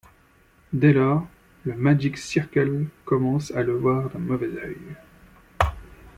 [0.73, 1.27] Dès lors,
[1.63, 4.77] le Magic Circle commence à le voir d'un mauvais œil.